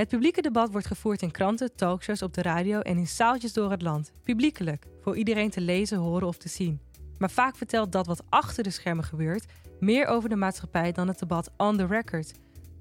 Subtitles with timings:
[0.00, 3.70] Het publieke debat wordt gevoerd in kranten, talkshows, op de radio en in zaaltjes door
[3.70, 4.12] het land.
[4.22, 6.80] Publiekelijk, voor iedereen te lezen, horen of te zien.
[7.18, 9.44] Maar vaak vertelt dat wat achter de schermen gebeurt
[9.80, 12.32] meer over de maatschappij dan het debat on the record.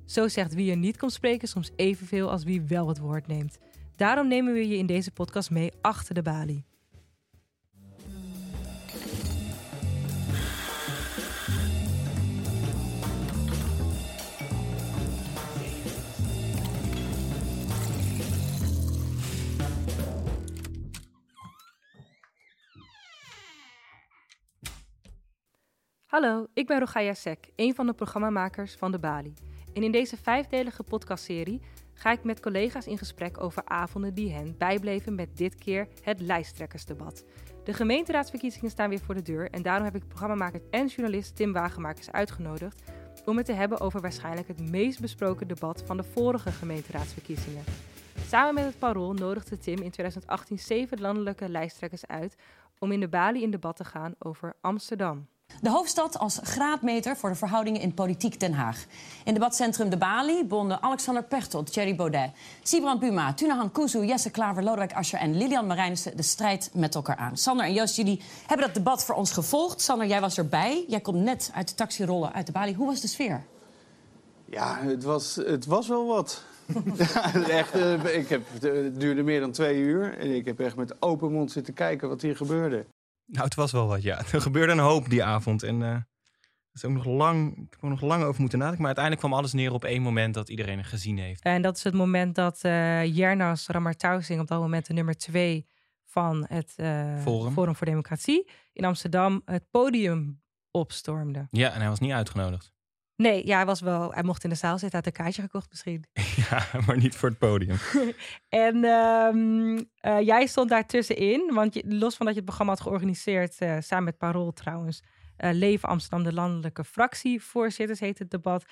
[0.05, 3.57] Zo zegt wie er niet komt spreken soms evenveel als wie wel het woord neemt.
[3.95, 6.68] Daarom nemen we je in deze podcast mee achter de balie.
[26.09, 29.33] Hallo, ik ben Rogaya Sek, een van de programmamakers van de Bali.
[29.73, 31.61] En in deze vijfdelige podcastserie
[31.93, 36.19] ga ik met collega's in gesprek over avonden die hen bijbleven met dit keer het
[36.19, 37.25] lijsttrekkersdebat.
[37.63, 41.53] De gemeenteraadsverkiezingen staan weer voor de deur en daarom heb ik programmamaker en journalist Tim
[41.53, 42.91] Wagemakers uitgenodigd
[43.25, 47.63] om het te hebben over waarschijnlijk het meest besproken debat van de vorige gemeenteraadsverkiezingen.
[48.27, 52.35] Samen met het Parool nodigde Tim in 2018 zeven landelijke lijsttrekkers uit
[52.79, 55.27] om in de Bali in debat te gaan over Amsterdam.
[55.61, 58.85] De hoofdstad als graadmeter voor de verhoudingen in politiek Den Haag.
[59.23, 62.31] In debatcentrum De Bali bonden Alexander Pechtold, Thierry Baudet,
[62.63, 67.15] Sibrand Buma, Tunahan Kuzu, Jesse Klaver, Lodewijk Asscher en Lilian Marijnissen de strijd met elkaar
[67.15, 67.37] aan.
[67.37, 69.81] Sander en Joost, jullie hebben dat debat voor ons gevolgd.
[69.81, 70.85] Sander, jij was erbij.
[70.87, 72.73] Jij komt net uit de taxirollen uit De Bali.
[72.75, 73.43] Hoe was de sfeer?
[74.45, 76.43] Ja, het was, het was wel wat.
[76.97, 80.17] ja, echt, uh, ik heb, het duurde meer dan twee uur.
[80.17, 82.85] En ik heb echt met open mond zitten kijken wat hier gebeurde.
[83.31, 84.17] Nou, het was wel wat, ja.
[84.31, 85.63] Er gebeurde een hoop die avond.
[85.63, 85.95] En uh,
[86.73, 88.83] is ook nog lang, ik heb er nog lang over moeten nadenken.
[88.83, 91.43] Maar uiteindelijk kwam alles neer op één moment dat iedereen het gezien heeft.
[91.43, 95.67] En dat is het moment dat uh, Jernas Ramartausing op dat moment de nummer twee
[96.05, 97.53] van het uh, Forum.
[97.53, 101.47] Forum voor Democratie in Amsterdam het podium opstormde.
[101.51, 102.73] Ja, en hij was niet uitgenodigd.
[103.21, 104.11] Nee, ja, hij was wel.
[104.11, 106.03] Hij mocht in de zaal zitten, had een kaartje gekocht misschien.
[106.49, 107.77] Ja, maar niet voor het podium.
[108.49, 112.73] en um, uh, jij stond daar tussenin, want je, los van dat je het programma
[112.73, 115.03] had georganiseerd, uh, samen met Parool trouwens,
[115.37, 118.65] uh, Leven Amsterdam, de landelijke fractievoorzitters heet het debat,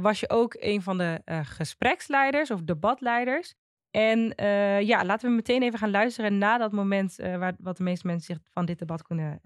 [0.00, 3.54] was je ook een van de gespreksleiders of debatleiders.
[3.90, 4.32] En
[4.84, 8.34] ja, laten we meteen even gaan luisteren naar dat moment waar, wat de meeste mensen
[8.34, 9.40] zich van dit debat kunnen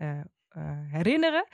[0.91, 1.47] herinneren.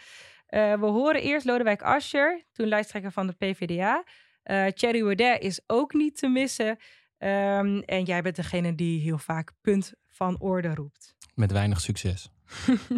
[0.51, 4.05] Uh, we horen eerst Lodewijk Asscher, toen lijsttrekker van de PvdA.
[4.45, 6.69] Uh, Thierry Baudet is ook niet te missen.
[6.69, 11.17] Um, en jij bent degene die heel vaak punt van orde roept.
[11.35, 12.31] Met weinig succes.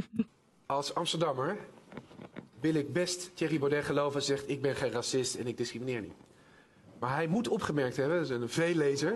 [0.66, 1.56] Als Amsterdammer
[2.60, 4.48] wil ik best Thierry Baudet geloven en zegt...
[4.48, 6.14] ik ben geen racist en ik discrimineer niet.
[6.98, 9.14] Maar hij moet opgemerkt hebben, dat is een veellezer...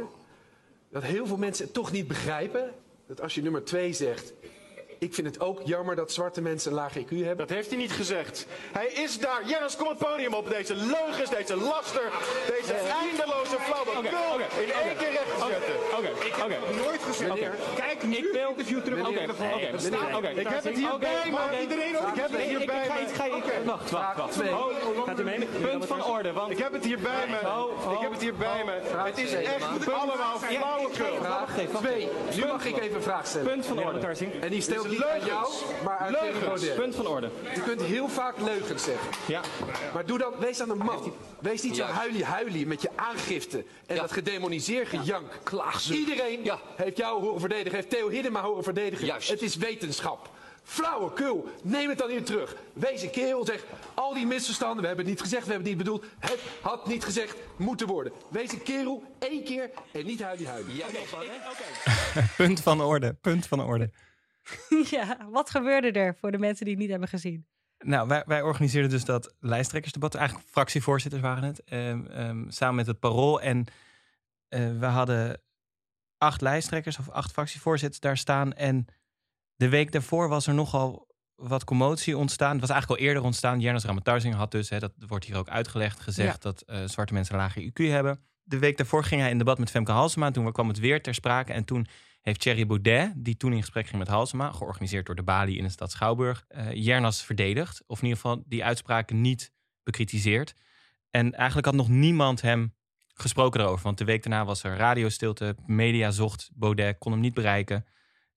[0.91, 2.71] dat heel veel mensen het toch niet begrijpen...
[3.07, 4.33] dat als je nummer twee zegt...
[5.05, 7.37] Ik vind het ook jammer dat zwarte mensen een laag IQ hebben.
[7.37, 8.47] Dat heeft hij niet gezegd.
[8.73, 9.43] Hij is daar.
[9.47, 10.49] Jennis, kom het podium op.
[10.49, 12.09] Deze leugens, deze laster,
[12.57, 15.75] deze eindeloze flauwekul okay, okay, in één keer recht te zetten.
[15.99, 16.11] Oké,
[16.45, 16.57] oké.
[16.85, 17.35] Nooit gezegd.
[17.75, 19.01] Kijk, nu ik wil interview terug.
[19.09, 19.09] Oké,
[20.17, 20.29] oké.
[20.29, 21.61] Ik heb het hier bij me.
[21.61, 22.09] Iedereen ook.
[22.09, 23.65] Ik heb het hier bij me.
[23.65, 24.41] Wacht, wacht, wacht.
[25.07, 25.47] Gaat u mee?
[25.47, 26.33] Punt van orde.
[26.33, 26.51] Want...
[26.51, 27.37] Ik heb het hier bij me.
[27.93, 28.73] Ik heb het hier bij me.
[28.97, 31.17] Het is echt allemaal flauwekul.
[31.81, 32.09] Twee.
[32.35, 33.47] Nu mag ik even een vraag stellen.
[33.47, 34.13] Punt van orde.
[34.41, 35.53] En die stelt niet aan jou,
[35.85, 36.75] maar aan leugens.
[36.75, 37.31] Punt van orde.
[37.55, 39.09] Je kunt heel vaak leugens zeggen.
[39.27, 39.41] Ja.
[39.95, 41.13] Maar doe dan, wees dan een man.
[41.41, 44.01] Wees niet zo huilie-huilie met je aangifte en ja.
[44.01, 45.39] dat gedemoniseerd gejank.
[45.43, 45.97] Klaagzoek.
[45.97, 46.59] Iedereen ja.
[46.77, 49.07] heeft jou horen verdedigen, heeft Theo Hiddema horen verdedigen.
[49.07, 49.29] Juist.
[49.29, 50.31] Het is wetenschap.
[50.65, 52.57] Flauwekul, neem het dan hier terug.
[52.73, 55.77] Wees een kerel, zeg al die misverstanden, we hebben het niet gezegd, we hebben het
[55.77, 56.05] niet bedoeld.
[56.19, 58.13] Het had niet gezegd moeten worden.
[58.29, 60.77] Wees een kerel, één keer en niet huilie-huilie.
[60.77, 61.27] Ja, okay.
[61.53, 62.25] okay.
[62.37, 63.91] punt van orde, punt van orde.
[64.91, 67.47] ja, wat gebeurde er voor de mensen die het niet hebben gezien?
[67.79, 70.15] Nou, wij, wij organiseerden dus dat lijsttrekkersdebat.
[70.15, 71.63] Eigenlijk fractievoorzitters waren het.
[71.73, 73.41] Um, um, samen met het Parool.
[73.41, 73.65] En
[74.49, 75.41] uh, we hadden
[76.19, 78.53] acht lijsttrekkers of acht fractievoorzitters daar staan.
[78.53, 78.87] En
[79.57, 82.51] de week daarvoor was er nogal wat commotie ontstaan.
[82.51, 83.61] Het was eigenlijk al eerder ontstaan.
[83.61, 86.51] Jernas Ramatarsing had dus, hè, dat wordt hier ook uitgelegd, gezegd ja.
[86.51, 88.21] dat uh, zwarte mensen een lage IQ hebben.
[88.43, 90.31] De week daarvoor ging hij in debat met Femke Halsema.
[90.31, 91.53] Toen kwam het weer ter sprake.
[91.53, 91.87] En toen
[92.25, 95.65] heeft Thierry Baudet, die toen in gesprek ging met Halsema, georganiseerd door de Bali in
[95.65, 97.83] de stad Schouwburg, uh, Jernas verdedigd.
[97.87, 100.55] Of in ieder geval die uitspraken niet bekritiseerd.
[101.11, 102.75] En eigenlijk had nog niemand hem
[103.15, 103.85] gesproken erover.
[103.85, 107.87] Want de week daarna was er radiostilte, media zocht Baudet, kon hem niet bereiken.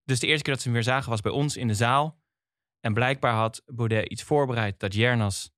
[0.03, 2.19] Dus de eerste keer dat ze hem weer zagen was bij ons in de zaal.
[2.79, 5.51] En blijkbaar had Baudet iets voorbereid dat Jernas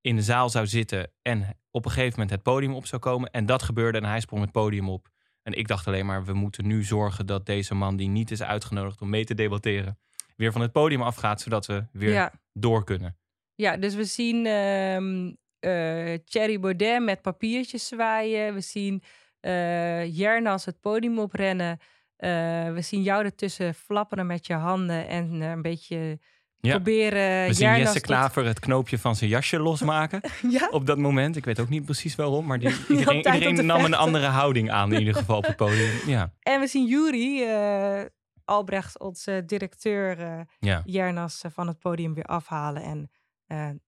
[0.00, 3.30] in de zaal zou zitten en op een gegeven moment het podium op zou komen.
[3.30, 5.08] En dat gebeurde en hij sprong het podium op.
[5.48, 8.42] En ik dacht alleen maar, we moeten nu zorgen dat deze man die niet is
[8.42, 9.98] uitgenodigd om mee te debatteren,
[10.36, 12.32] weer van het podium afgaat, zodat we weer ja.
[12.52, 13.16] door kunnen.
[13.54, 15.26] Ja, dus we zien um,
[15.60, 18.54] uh, Thierry Baudet met papiertjes zwaaien.
[18.54, 19.02] We zien
[19.40, 21.78] Eh Jernas het podium oprennen.
[22.16, 26.18] Eh, we zien jou ertussen flapperen met je handen en een beetje
[26.60, 26.74] Ja.
[26.74, 30.20] proberen We zien Jesse Klaver het knoopje van zijn jasje losmaken
[30.50, 31.36] Ja, op dat moment.
[31.36, 34.98] Ik weet ook niet precies waarom, maar die, iedereen, nam een andere houding aan in
[34.98, 35.90] ieder geval op het podium.
[36.06, 38.04] Ja, en we zien Juri eh,
[38.44, 40.82] Albrecht, onze directeur eh ja.
[40.84, 42.82] Jernas, eh, van het podium weer afhalen.
[42.82, 43.10] En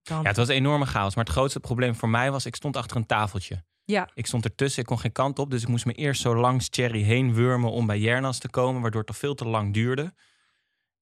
[0.03, 0.21] dan...
[0.21, 1.15] ja, het was een enorme chaos.
[1.15, 3.63] Maar het grootste probleem voor mij was, ik stond achter een tafeltje.
[3.85, 4.09] Ja.
[4.13, 5.49] Ik stond ertussen, ik kon geen kant op.
[5.51, 8.81] Dus ik moest me eerst zo langs Thierry heen wurmen om bij Jernas te komen.
[8.81, 10.13] Waardoor het toch veel te lang duurde.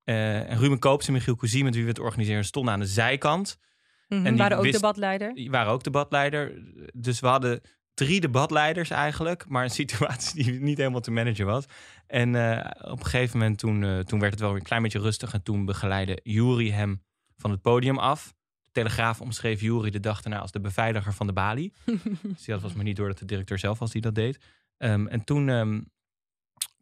[0.10, 2.86] Eh, en Ruben Koops en Michiel Cousie, met wie we het organiseren, stonden aan de
[2.86, 3.60] zijkant.
[4.08, 5.34] Mhm, en die waren ook wist- debatleider.
[5.34, 6.54] Die waren ook debatleider.
[6.94, 7.62] Dus we hadden
[7.94, 9.46] drie debatleiders eigenlijk.
[9.48, 11.66] Maar een situatie die niet helemaal te managen was.
[12.08, 14.82] En eh, op een gegeven moment toen, eh, toen werd het wel weer een klein
[14.82, 15.34] beetje rustig.
[15.34, 17.04] En toen begeleidde Jury hem
[17.38, 18.34] van het podium af.
[18.64, 21.74] De Telegraaf omschreef Jury de dag daarna als de beveiliger van de balie.
[22.22, 24.40] dus had was maar niet door dat de directeur zelf was die dat deed.
[24.78, 25.80] Ehm, en toen ehm,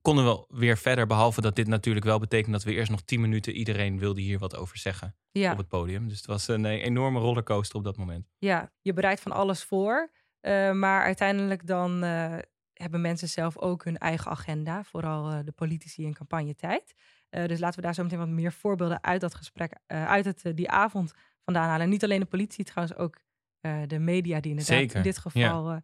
[0.08, 1.08] konden we weer verder.
[1.08, 3.54] Behalve dat dit natuurlijk wel betekent dat we eerst nog tien minuten...
[3.54, 5.52] iedereen wilde hier wat over zeggen Ja.
[5.52, 6.08] op het podium.
[6.08, 8.28] Dus het was een eh, enorme rollercoaster op dat moment.
[8.38, 10.12] Ja, je bereidt van alles voor.
[10.40, 12.38] eh, maar uiteindelijk dan eh,
[12.74, 14.84] hebben mensen zelf ook hun eigen agenda.
[14.84, 16.94] Vooral de politici in campagnetijd.
[17.30, 20.70] Dus laten we daar zo meteen wat meer voorbeelden uit dat gesprek, uit het, die
[20.70, 21.14] avond
[21.44, 21.82] vandaan halen.
[21.82, 23.18] En niet alleen de politie, trouwens ook
[23.88, 25.82] de media die inderdaad Zeker, in dit geval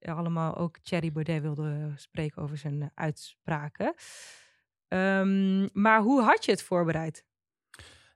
[0.00, 3.94] allemaal ook Thierry Baudet wilde spreken over zijn eh, uitspraken.
[4.88, 7.24] Ehm, maar hoe had je het voorbereid?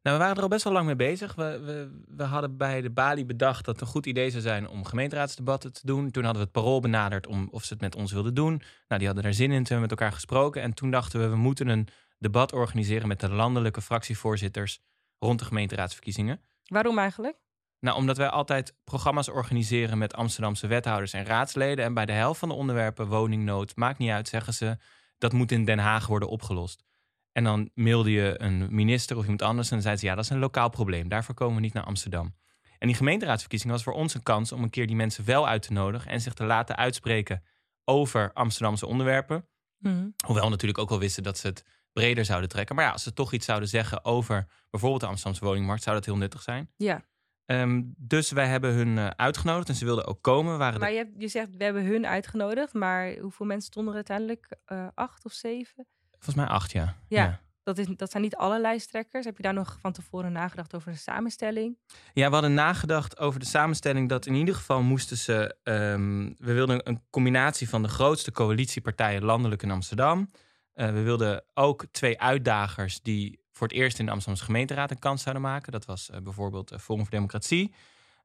[0.03, 1.35] Nou, we waren er al best wel lang mee bezig.
[1.35, 4.69] We, we, we hadden bij de Bali bedacht dat het een goed idee zou zijn
[4.69, 6.11] om gemeenteraadsdebatten te doen.
[6.11, 8.63] Toen hadden we het parool benaderd om of ze het met ons wilden doen.
[8.89, 9.57] Nou, die hadden daar zin in.
[9.57, 10.63] Toen hebben we met elkaar gesproken.
[10.63, 11.89] En toen dachten we, we moeten een
[12.19, 14.81] debat organiseren met de landelijke fractievoorzitters
[15.19, 16.41] rond de gemeenteraadsverkiezingen.
[16.65, 17.37] Waarom eigenlijk?
[17.83, 21.85] Nou, omdat wij altijd programma's organiseren met Amsterdamse wethouders en raadsleden.
[21.85, 24.77] En bij de helft van de onderwerpen, woningnood, maakt niet uit, zeggen ze,
[25.19, 26.85] dat moet in Den Haag worden opgelost.
[27.33, 30.25] En dan mailde je een minister of iemand anders en dan zei ze, ja, dat
[30.25, 31.09] is een lokaal probleem.
[31.09, 32.35] Daarvoor komen we niet naar Amsterdam.
[32.79, 35.63] En die gemeenteraadsverkiezing was voor ons een kans om een keer die mensen wel uit
[35.63, 37.43] te nodigen en zich te laten uitspreken
[37.85, 39.49] over Amsterdamse onderwerpen.
[39.79, 40.09] Mhm.
[40.27, 42.75] Hoewel we natuurlijk ook wel wisten dat ze het breder zouden trekken.
[42.77, 46.05] Maar ja, als ze toch iets zouden zeggen over bijvoorbeeld de Amsterdamse woningmarkt, zou dat
[46.05, 46.71] heel nuttig zijn.
[46.77, 47.05] Ja,
[47.47, 50.59] Ehm, dus wij hebben hun eh, uitgenodigd en ze wilden ook komen.
[50.59, 52.73] Waren maar je, je zegt, we hebben hun uitgenodigd.
[52.73, 54.57] Maar hoeveel mensen stonden er uiteindelijk?
[54.65, 55.87] Eh, acht of zeven?
[56.23, 56.97] volgens mij acht, ja.
[57.09, 57.41] Ja.
[57.63, 59.25] Dat, is, dat zijn niet alle lijsttrekkers.
[59.25, 61.79] Heb je daar nog van tevoren nagedacht over de samenstelling?
[62.13, 65.57] Ja, we hadden nagedacht over de samenstelling dat in ieder geval moesten ze...
[65.63, 70.29] ehm, we wilden een combinatie van de grootste coalitiepartijen landelijk in Amsterdam.
[70.75, 74.99] Eh, we wilden ook twee uitdagers die voor het eerst in de Amsterdamse gemeenteraad een
[74.99, 75.73] kans zouden maken.
[75.73, 77.75] Dat was eh, bijvoorbeeld eh, Forum voor Democratie.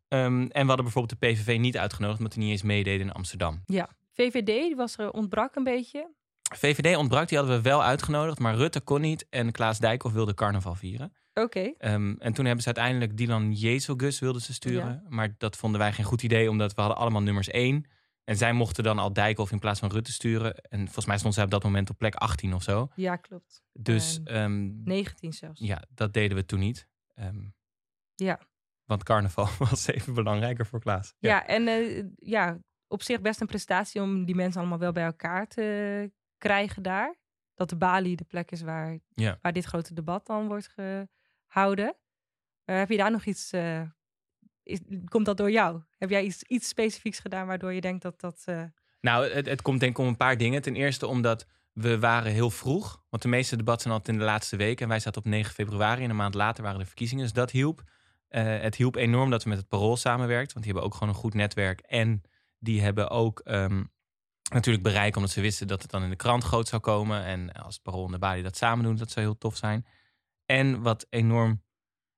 [0.08, 3.14] Ehm, en we hadden bijvoorbeeld de PVV niet uitgenodigd, omdat die niet eens meededen in
[3.14, 3.64] Amsterdam.
[4.12, 6.12] VVD, die was er, ontbrak een beetje.
[6.56, 10.34] VVD ontbrak, die hadden we wel uitgenodigd, maar Rutte kon niet en Klaas Dijkhoff wilde
[10.34, 11.14] carnaval vieren.
[11.34, 11.74] Oké.
[11.78, 15.04] Ehm, en toen hebben ze uiteindelijk Dylan Jezelgus wilden ze sturen.
[15.10, 17.86] Maar dat vonden wij geen goed idee, omdat we hadden allemaal nummers 1.
[18.28, 20.56] En zij mochten dan al Dijkhoff in plaats van Rutte sturen.
[20.56, 22.88] En volgens mij stond zij op dat moment op plek 18 of zo.
[22.96, 23.64] Ja, klopt.
[23.74, 25.60] Dus Ehm, ehm, 19 zelfs.
[25.60, 26.88] ja, dat deden we toen niet.
[27.16, 27.46] Ehm,
[28.16, 28.40] Ja.
[28.86, 31.14] Want carnaval was even belangrijker voor Klaas.
[31.20, 32.58] Ja, en eh, ja,
[32.88, 37.16] op zich best een prestatie om die mensen allemaal wel bij elkaar te krijgen daar.
[37.54, 39.38] Dat de Bali de plek is waar, Ja.
[39.42, 40.68] waar dit grote debat dan wordt
[41.48, 41.96] gehouden.
[42.64, 43.52] Eh, heb je daar nog iets...
[43.52, 43.82] eh,
[45.10, 45.82] komt dat door jou?
[45.98, 48.42] Heb jij iets, iets specifieks gedaan waardoor je denkt dat dat...
[48.46, 48.64] eh,
[49.02, 50.62] Nou, het, het komt denk ik om een paar dingen.
[50.62, 53.04] Ten eerste omdat we waren heel vroeg.
[53.10, 54.82] Want de meeste debatten zijn altijd in de laatste week.
[54.82, 57.24] En wij zaten op 9 februari en een maand later waren de verkiezingen.
[57.24, 57.84] Dus dat hielp.
[58.28, 60.54] Eh, het hielp enorm dat we met het Parool samenwerkt.
[60.54, 61.80] Want die hebben ook gewoon een goed netwerk.
[61.80, 62.22] En
[62.60, 63.84] die hebben ook ehm,
[64.52, 65.16] natuurlijk bereik.
[65.16, 67.24] Omdat ze wisten dat het dan in de krant groot zou komen.
[67.24, 69.86] En als Parool en de Bali dat samen doen, dat zou heel tof zijn.
[70.46, 71.64] En wat enorm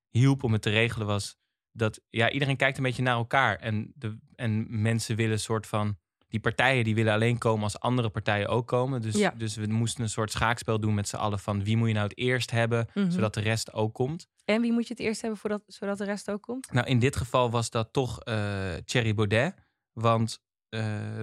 [0.09, 1.38] hielp om het te regelen was...
[1.71, 3.55] dat ja, iedereen kijkt een beetje naar elkaar.
[3.55, 5.97] En, de, en mensen willen een soort van
[6.27, 9.01] die partijen die willen alleen komen als andere partijen ook komen.
[9.01, 9.33] Dus, Ja.
[9.37, 12.07] dus we moesten een soort schaakspel doen met z'n allen van wie moet je nou
[12.07, 13.09] het eerst hebben, Mhm.
[13.11, 14.27] zodat de rest ook komt.
[14.45, 16.71] En wie moet je het eerst hebben voordat, zodat de rest ook komt?
[16.71, 19.53] Nou, in dit geval was dat toch eh Thierry Baudet.
[19.93, 20.81] Want eh,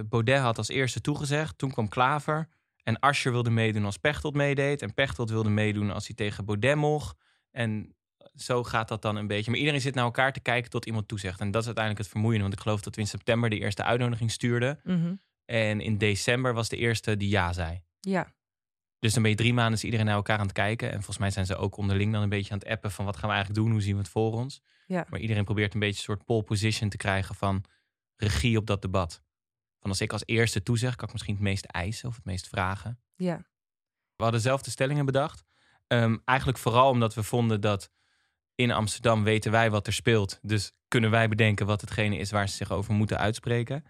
[0.09, 1.57] Baudet had als eerste toegezegd.
[1.57, 2.47] Toen kwam Klaver.
[2.83, 4.81] En Ascher wilde meedoen als Pechtold meedeed.
[4.81, 7.17] En Pechtold wilde meedoen als hij tegen Baudet mocht.
[7.51, 7.95] En
[8.35, 9.51] zo gaat dat dan een beetje.
[9.51, 11.39] Maar iedereen zit naar elkaar te kijken tot iemand toezegt.
[11.39, 12.43] En dat is uiteindelijk het vermoeiende.
[12.43, 14.79] Want ik geloof dat we in september de eerste uitnodiging stuurden.
[14.83, 15.15] Mhm.
[15.45, 17.81] En in december was de eerste die ja zei.
[17.99, 18.33] Ja,
[18.99, 20.87] Dus dan ben je drie maanden is iedereen naar elkaar aan het kijken.
[20.87, 23.17] En volgens mij zijn ze ook onderling dan een beetje aan het appen van wat
[23.17, 23.71] gaan we eigenlijk doen?
[23.71, 24.61] Hoe zien we het voor ons?
[24.87, 25.05] Ja.
[25.09, 27.63] Maar iedereen probeert een beetje een soort pole position te krijgen van
[28.15, 29.21] regie op dat debat.
[29.79, 32.47] Van als ik als eerste toezeg, kan ik misschien het meest eisen of het meest
[32.47, 32.99] vragen.
[33.15, 33.37] Ja.
[34.15, 35.45] We hadden zelf de stellingen bedacht.
[35.87, 37.91] Ehm, eigenlijk vooral omdat we vonden dat
[38.57, 40.39] in Amsterdam weten wij wat er speelt.
[40.41, 43.83] Dus kunnen wij bedenken wat hetgene is waar ze zich over moeten uitspreken.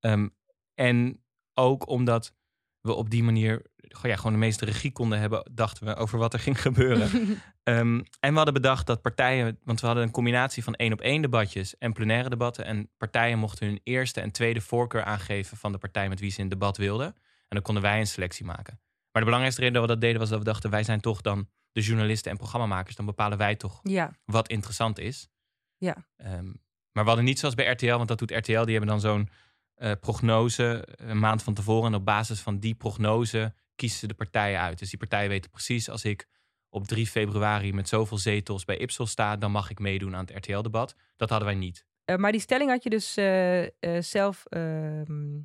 [0.00, 0.28] Ehm,
[0.74, 1.22] en
[1.54, 2.34] ook omdat
[2.80, 3.62] we op die manier
[4.02, 7.10] ja, gewoon de meeste regie konden hebben, dachten we over wat er ging gebeuren.
[7.62, 11.00] Ehm, en we hadden bedacht dat partijen, want we hadden een combinatie van één op
[11.00, 12.64] één debatjes en plenaire debatten.
[12.64, 16.40] En partijen mochten hun eerste en tweede voorkeur aangeven van de partij met wie ze
[16.40, 17.06] een debat wilden.
[17.06, 17.14] En
[17.48, 18.80] dan konden wij een selectie maken.
[19.12, 21.20] Maar de belangrijkste reden dat we dat deden was dat we dachten, wij zijn toch
[21.20, 22.96] dan de journalisten en programmamakers.
[22.96, 24.12] Dan bepalen wij toch Ja.
[24.24, 25.28] wat interessant is.
[25.76, 26.06] Ja.
[26.16, 26.44] Ehm,
[26.92, 28.62] maar we hadden niet zoals bij RTL, want dat doet RTL.
[28.64, 29.28] Die hebben dan zo'n
[29.74, 31.86] eh, prognose een maand van tevoren.
[31.92, 34.78] En op basis van die prognose kiezen ze de partijen uit.
[34.78, 36.28] Dus die partijen weten precies, als ik
[36.68, 40.36] op 3 februari met zoveel zetels bij Ipsos sta, dan mag ik meedoen aan het
[40.36, 40.94] RTL-debat.
[41.16, 41.86] Dat hadden wij niet.
[42.04, 43.70] Eh, maar die stelling had je dus eh, eh,
[44.02, 45.38] zelf ehm,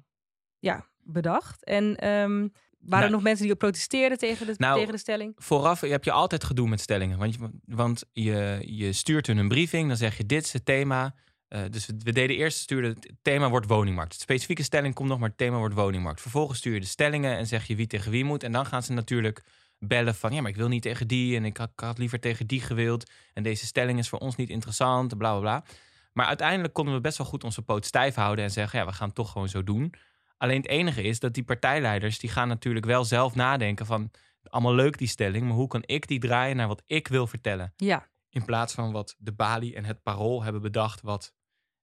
[0.59, 1.63] ja, bedacht.
[1.63, 2.47] En ehm,
[2.79, 5.33] waren Nou- er nog mensen die protesteerden tegen de, Nou, tegen de stelling?
[5.35, 7.17] Vooraf heb je altijd gedoe met stellingen.
[7.17, 10.65] Want je, want je, je stuurt hun een briefing, dan zeg je dit is het
[10.65, 11.15] thema.
[11.47, 14.13] Eh, dus we, we deden eerst sturen het thema wordt woningmarkt.
[14.13, 16.21] De specifieke stelling komt nog, maar het thema wordt woningmarkt.
[16.21, 18.43] Vervolgens stuur je de stellingen en zeg je wie tegen wie moet.
[18.43, 19.43] En dan gaan ze natuurlijk
[19.79, 22.19] bellen van ja, maar ik wil niet tegen die en ik had, ik had liever
[22.19, 23.11] tegen die gewild.
[23.33, 25.63] En deze stelling is voor ons niet interessant, bla bla bla.
[26.13, 28.91] Maar uiteindelijk konden we best wel goed onze poot stijf houden en zeggen ja, we
[28.91, 29.93] gaan het toch gewoon zo doen.
[30.39, 34.11] Alleen het enige is dat die partijleiders die gaan natuurlijk wel zelf nadenken van
[34.43, 37.73] allemaal leuk die stelling, maar hoe kan ik die draaien naar wat ik wil vertellen?
[37.75, 38.09] Ja.
[38.29, 41.33] In plaats van wat de Bali en het Parool hebben bedacht wat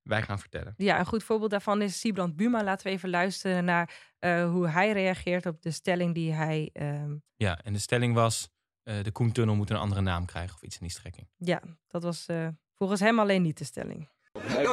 [0.03, 0.75] wij gaan vertellen.
[0.77, 2.65] ja, een goed voorbeeld daarvan is Siebrand Buma.
[2.65, 6.71] Laten we even luisteren naar eh, hoe hij reageert op de stelling die hij...
[6.73, 8.49] ehm, Ja, en de stelling was
[8.83, 11.29] eh, de Koentunnel moet een andere naam krijgen of iets in die strekking.
[11.37, 14.09] ja, dat was eh, volgens hem alleen niet de stelling.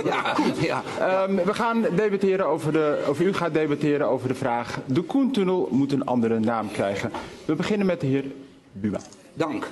[0.04, 0.84] Ja, ja.
[1.00, 5.68] Ehm, we gaan debatteren over de, of u gaat debatteren over de vraag: de Koentunnel
[5.72, 7.12] moet een andere naam krijgen.
[7.46, 8.26] We beginnen met de heer
[8.72, 9.00] Buma.
[9.34, 9.68] Dank.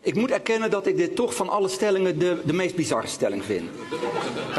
[0.00, 3.44] Ik moet erkennen dat ik dit toch van alle stellingen de, de meest bizarre stelling
[3.44, 3.68] vind.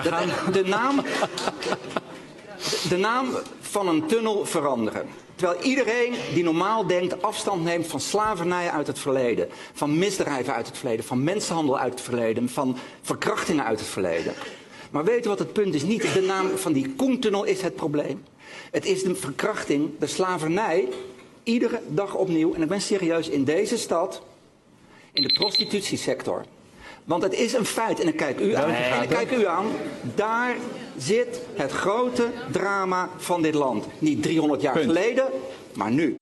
[0.04, 1.01] De, de, naam,
[2.89, 3.28] de naam
[3.60, 5.08] van een tunnel veranderen.
[5.39, 10.67] Terwijl iedereen die normaal denkt afstand neemt van slavernij uit het verleden, van misdrijven uit
[10.67, 14.34] het verleden, van mensenhandel uit het verleden, van verkrachtingen uit het verleden.
[14.91, 15.84] Maar weet u wat het punt is?
[15.84, 18.24] Niet de naam van die Koentunnel is het probleem.
[18.72, 20.88] Het is de verkrachting, de slavernij,
[21.43, 22.53] iedere dag opnieuw.
[22.53, 24.22] En ik ben serieus in deze stad,
[25.12, 26.46] in de prostitutiesector.
[27.10, 29.66] Want het is een feit, en ik kijk u aan, en ik kijk u aan,
[30.16, 30.56] daar
[30.98, 34.01] zit het grote drama van dit land.
[34.01, 34.86] Niet 300 jaar Punt.
[34.86, 35.32] geleden,
[35.75, 36.16] maar nu.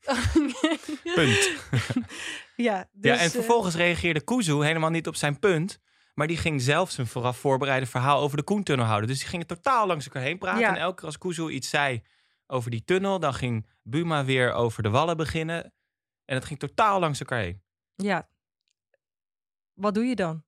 [1.14, 1.50] Punt.
[2.56, 5.78] Ja, dus, ja, en eh, vervolgens reageerde Kuzu helemaal niet op zijn punt.
[6.14, 9.08] Maar die ging zelf zijn vooraf voorbereide verhaal over de Koentunnel houden.
[9.08, 10.60] Dus die gingen totaal langs elkaar heen praten.
[10.60, 10.68] Ja.
[10.68, 12.02] En elke keer als Kuzu iets zei
[12.46, 15.72] over die tunnel, dan ging Buma weer over de wallen beginnen.
[16.24, 17.62] En het ging totaal langs elkaar heen.
[17.96, 18.30] ja.
[19.74, 20.44] Wat doe je dan?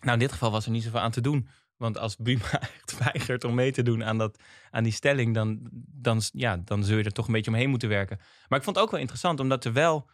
[0.00, 1.48] Nou, in dit geval was er niet zoveel aan te doen.
[1.76, 5.68] Want als Buma echt weigert om mee te doen aan, dat, aan die stelling, dan,
[5.86, 8.16] dan, ja, dan zul je er toch een beetje omheen moeten werken.
[8.48, 10.10] Maar ik vond het ook wel interessant, omdat er wel,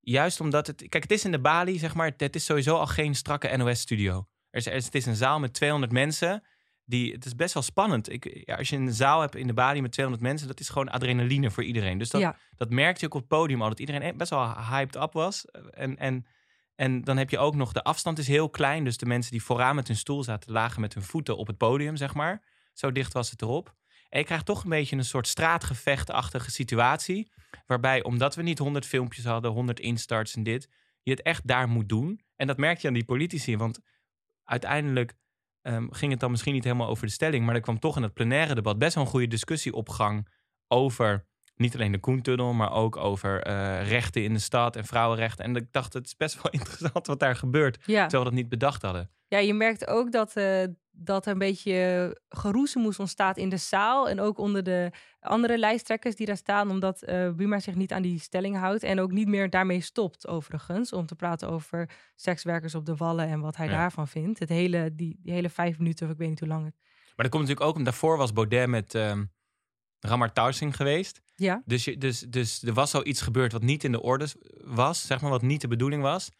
[0.00, 2.86] juist omdat het, kijk, het is in de Bali, zeg maar, het is sowieso al
[2.86, 4.28] geen strakke NOS-studio.
[4.50, 6.42] Er is, er is- het is een zaal met 200 mensen.
[6.84, 8.12] Die, het is best wel spannend.
[8.12, 10.68] Ik, ja, als je een zaal hebt in de Bali met 200 mensen, dat is
[10.68, 11.98] gewoon adrenaline voor iedereen.
[11.98, 12.36] Dus dat, ja.
[12.56, 15.44] dat merkte je ook op het podium al, dat iedereen best wel hyped up was.
[15.70, 16.26] En, en,
[16.78, 18.84] en dan heb je ook nog, de afstand is heel klein.
[18.84, 21.56] Dus de mensen die vooraan met hun stoel zaten, lagen met hun voeten op het
[21.56, 22.42] podium, zeg maar.
[22.72, 23.74] Zo dicht was het erop.
[24.08, 27.32] En je krijgt toch een beetje een soort straatgevechtachtige situatie.
[27.66, 30.68] Waarbij, omdat we niet 100 filmpjes hadden, 100 instarts en dit,
[31.02, 32.20] je het echt daar moet doen.
[32.36, 33.56] En dat merk je aan die politici.
[33.56, 33.80] Want
[34.44, 35.14] uiteindelijk
[35.62, 37.44] ehm, ging het dan misschien niet helemaal over de stelling.
[37.44, 40.28] Maar er kwam toch in het plenaire debat best wel een goede discussie op gang
[40.68, 41.26] over
[41.58, 45.44] niet alleen de Koentunnel, maar ook over eh, rechten in de stad en vrouwenrechten.
[45.44, 47.78] En ik dacht, het is best wel interessant wat daar gebeurt.
[47.84, 48.00] Ja.
[48.02, 49.10] Terwijl we dat niet bedacht hadden.
[49.28, 54.08] ja, je merkt ook dat, eh, dat er een beetje geroezemoes ontstaat in de zaal.
[54.08, 56.70] En ook onder de andere lijsttrekkers die daar staan.
[56.70, 58.82] Omdat eh Buma zich niet aan die stelling houdt.
[58.82, 60.92] En ook niet meer daarmee stopt, overigens.
[60.92, 63.72] Om te praten over sekswerkers op de wallen en wat hij Ja.
[63.72, 64.38] daarvan vindt.
[64.38, 66.74] Het hele, die, die hele vijf minuten, of ik weet niet hoe lang het...
[67.16, 69.24] Maar dat komt natuurlijk ook, om daarvoor was Baudet met ehm
[70.00, 71.22] Ramar Tausing geweest.
[71.40, 74.26] Ja, Dus, je, dus, dus er was zoiets gebeurd wat niet in de orde
[74.64, 76.30] was, zeg maar, wat niet de bedoeling was.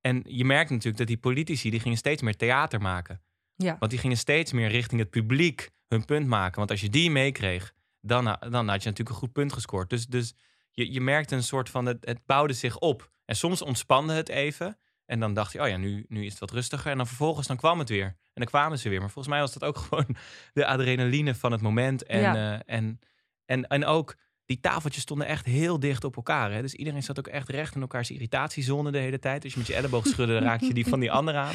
[0.00, 3.22] En je merkt natuurlijk dat die politici, die gingen steeds meer theater maken.
[3.56, 3.76] ja.
[3.78, 6.58] Want die gingen steeds meer richting het publiek hun punt maken.
[6.58, 9.90] Want als je die meekreeg, dan, dan had je natuurlijk een goed punt gescoord.
[9.90, 10.34] Dus, dus
[10.70, 13.10] je, je merkte een soort van, het, het bouwde zich op.
[13.24, 14.78] En soms ontspande het even.
[15.06, 16.90] En dan dacht je, oh ja, nu, nu is het wat rustiger.
[16.90, 18.06] En dan vervolgens dan kwam het weer.
[18.06, 19.00] En dan kwamen ze weer.
[19.00, 20.16] Maar volgens mij was dat ook gewoon
[20.52, 22.02] de adrenaline van het moment.
[22.02, 22.34] En, Ja.
[22.58, 22.98] eh, en,
[23.44, 24.16] en, en ook,
[24.50, 26.52] die tafeltjes stonden echt heel dicht op elkaar.
[26.52, 26.60] Hè?
[26.62, 29.44] Dus iedereen zat ook echt recht in elkaars irritatiezone de hele tijd.
[29.44, 31.54] Als je met je elleboog schudde, dan raakte je die van die ander aan.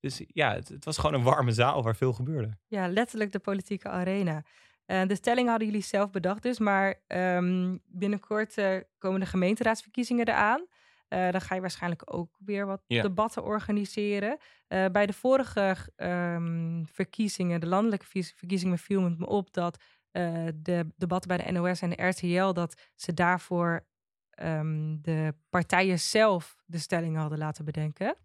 [0.00, 2.56] Dus ja, het, het was gewoon een warme zaal waar veel gebeurde.
[2.66, 4.42] Ja, letterlijk de politieke arena.
[4.86, 10.28] Eh, de stelling hadden jullie zelf bedacht dus, maar ehm, binnenkort eh, komen de gemeenteraadsverkiezingen
[10.28, 10.66] eraan.
[11.08, 14.38] Eh, dan ga je waarschijnlijk ook weer wat debatten organiseren.
[14.68, 18.06] Bij de vorige ehm, verkiezingen, de landelijke
[18.36, 19.82] verkiezingen, viel het me op dat
[20.16, 23.86] eh, de debatten bij de NOS en de RTL, dat ze daarvoor
[24.30, 28.16] ehm, de partijen zelf de stellingen hadden laten bedenken.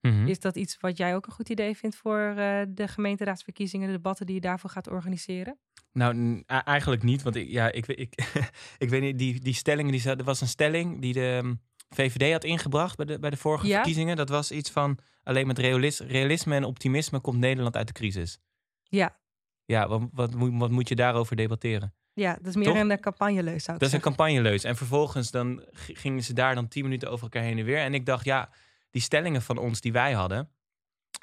[0.00, 0.26] Mhm.
[0.26, 3.92] Is dat iets wat jij ook een goed idee vindt voor eh, de gemeenteraadsverkiezingen, de
[3.92, 5.58] debatten die je daarvoor gaat organiseren?
[5.92, 7.22] Nou, eigenlijk niet.
[7.22, 8.14] Want ik, ja, ik, weet- ik,
[8.84, 12.32] ik weet niet, die, die stellingen, die, er was een stelling die de um, VVD
[12.32, 13.74] had ingebracht bij de, bij de vorige Ja.
[13.74, 14.16] verkiezingen.
[14.16, 18.38] Dat was iets van, alleen met realis- realisme en optimisme komt Nederland uit de crisis.
[18.82, 19.20] Ja,
[19.64, 21.94] Ja, wat, wat, moet, wat moet je daarover debatteren?
[22.14, 22.76] ja dat is meer Toch?
[22.76, 24.64] een uh, campagneleus, zou ik Dat is een campagneleus.
[24.64, 27.78] En vervolgens dan gingen ze daar dan tien minuten over elkaar heen en weer.
[27.78, 28.50] En ik dacht, ja,
[28.90, 30.50] die stellingen van ons die wij hadden.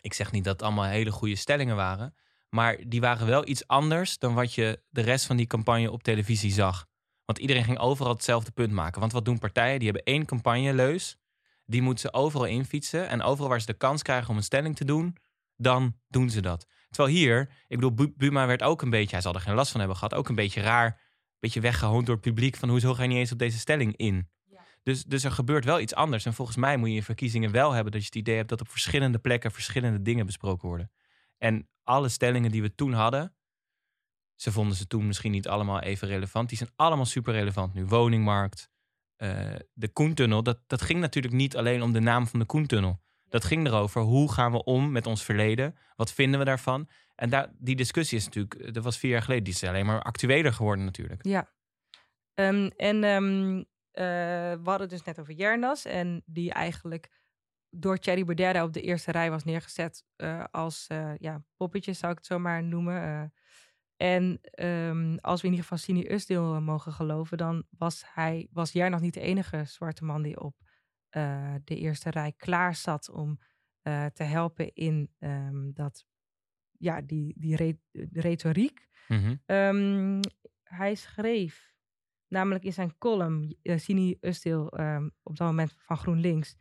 [0.02, 2.16] Ik zeg niet dat het allemaal hele goede stellingen waren.
[2.50, 6.04] Maar die waren wel iets anders dan wat je de rest van die campagne op
[6.04, 6.86] televisie zag.
[7.26, 9.00] Want iedereen ging overal hetzelfde punt maken.
[9.00, 9.80] Want wat doen partijen?
[9.80, 11.18] Die hebben één campagneleus.
[11.66, 13.08] Die moeten ze overal infietsen.
[13.08, 15.18] En overal waar ze de kans krijgen om een stelling te doen,
[15.56, 16.66] dan doen ze dat.
[16.90, 19.72] Terwijl hier, ik bedoel, Bu- Buma werd ook een beetje, hij zal er geen last
[19.72, 22.94] van hebben gehad, ook een beetje raar, een beetje weggehoond door het publiek van hoezo
[22.94, 24.30] ga je niet eens op deze stelling in.
[24.84, 26.26] Dus, dus er gebeurt wel iets anders.
[26.26, 28.62] En volgens mij moet je in verkiezingen wel hebben dat je het idee hebt dat
[28.62, 30.92] op verschillende plekken verschillende dingen besproken worden.
[31.38, 33.36] En alle stellingen die we toen hadden,
[34.36, 36.50] ze vonden ze toen misschien niet allemaal even relevant.
[36.50, 37.86] Die zijn allemaal super relevant nu.
[37.86, 38.70] Woningmarkt,
[39.16, 40.44] eh, de Koentunnel.
[40.44, 43.02] Dat, dat ging natuurlijk niet alleen om de naam van de Koentunnel.
[43.30, 45.76] Dat ging erover hoe gaan we om met ons verleden?
[45.96, 46.90] Wat vinden we daarvan?
[47.16, 50.02] En daar, die discussie is natuurlijk, dat was vier jaar geleden, die is alleen maar
[50.02, 51.26] actueler geworden natuurlijk.
[51.26, 51.50] Ja.
[52.34, 53.58] Ehm, en ehm,
[53.92, 54.04] eh,
[54.64, 55.86] we hadden het dus net over Jernas.
[55.86, 57.10] En die eigenlijk
[57.70, 62.12] door Thierry Baudet op de eerste rij was neergezet eh, als eh, ja, poppetje, zou
[62.12, 63.02] ik het zo maar noemen.
[63.02, 63.24] eh.
[64.14, 68.48] en ehm, als we in ieder geval Sini Usdeel eh, mogen geloven, dan was hij,
[68.52, 70.56] was Jernas niet de enige zwarte man die op
[71.10, 73.40] eh, de eerste rij klaar zat om
[73.82, 76.06] eh, te helpen in ehm, dat,
[76.72, 77.80] ja, die, die re-
[78.12, 78.88] retoriek.
[79.08, 79.36] Mhm.
[79.46, 80.22] Ehm,
[80.64, 81.74] hij schreef
[82.28, 86.56] namelijk in zijn column, uh, Sini Ustil, ehm, op dat moment van GroenLinks,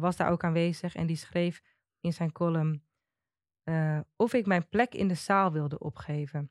[0.00, 0.94] was daar ook aanwezig.
[0.94, 1.62] En die schreef
[2.00, 2.84] in zijn column
[4.16, 6.50] of ik mijn plek in de zaal wilde opgeven.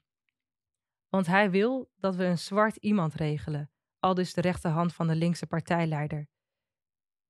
[1.10, 5.16] Want hij wil dat we een zwart iemand regelen, al dus de rechterhand van de
[5.16, 6.28] linkse partijleider.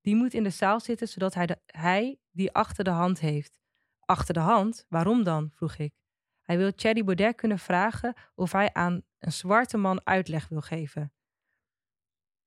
[0.05, 3.59] Die moet in de zaal zitten, zodat hij, de, hij die achter de hand heeft.
[3.99, 4.85] Achter de hand?
[4.89, 5.51] Waarom dan?
[5.53, 5.93] vroeg ik.
[6.41, 11.13] Hij wil Thierry Baudet kunnen vragen of hij aan een zwarte man uitleg wil geven.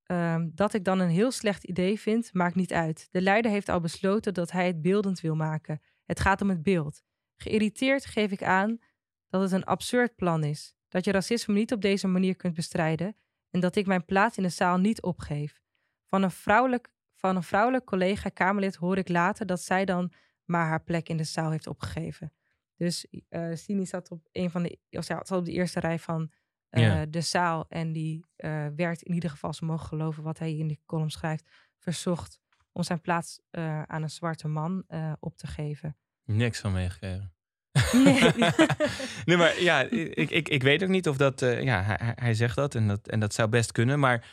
[0.05, 3.07] Um, dat ik dan een heel slecht idee vind, maakt niet uit.
[3.11, 5.81] De leider heeft al besloten dat hij het beeldend wil maken.
[6.05, 7.03] Het gaat om het beeld.
[7.35, 8.79] Geïrriteerd geef ik aan
[9.27, 10.75] dat het een absurd plan is.
[10.87, 13.15] Dat je racisme niet op deze manier kunt bestrijden
[13.49, 15.61] en dat ik mijn plaats in de zaal niet opgeef.
[16.07, 20.11] Van een vrouwelijk, van een vrouwelijk collega-Kamerlid hoor ik later dat zij dan
[20.45, 22.33] maar haar plek in de zaal heeft opgegeven.
[22.75, 26.31] Dus uh, Sini zat op een van de, of zat op de eerste rij van
[26.71, 27.05] uh, ja.
[27.05, 30.67] de zaal en die uh, werd in ieder geval, ze mogen geloven wat hij in
[30.67, 32.39] die column schrijft, verzocht
[32.71, 34.85] om zijn plaats uh, aan een zwarte man
[35.19, 35.97] op te geven.
[36.23, 37.33] Niks van meegekregen.
[37.93, 38.33] Nee.
[39.25, 41.39] nee, maar ja, ik, ik, ik weet ook niet of dat.
[41.39, 43.99] Ja, hij, hij zegt dat en, dat en dat zou best kunnen.
[43.99, 44.25] Maar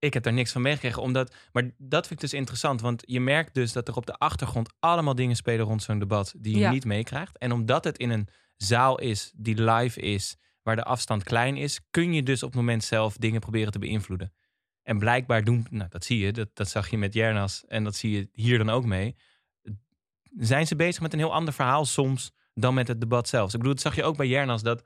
[0.00, 1.02] ik heb daar niks van meegekregen.
[1.02, 2.80] Omdat, maar dat vind ik dus interessant.
[2.80, 6.34] Want je merkt dus dat er op de achtergrond allemaal dingen spelen rond zo'n debat
[6.38, 6.70] die je Ja.
[6.70, 7.38] niet meekrijgt.
[7.38, 11.80] En omdat het in een zaal is die live is, waar de afstand klein is,
[11.90, 14.32] kun je dus op het moment zelf dingen proberen te beïnvloeden.
[14.82, 17.96] En blijkbaar doen, nou dat zie je, dat, dat zag je met Jernas en dat
[17.96, 19.16] zie je hier dan ook mee.
[20.36, 23.46] Zijn ze bezig met een heel ander verhaal soms dan met het debat zelf.
[23.52, 24.84] Ik bedoel, dat zag je ook bij Jernas, dat